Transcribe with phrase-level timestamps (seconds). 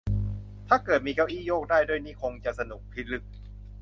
[0.67, 3.23] ถ้าเกิดมีเก้าอี้โยกได้ด้วยนี่คงจะสนุกพิลึก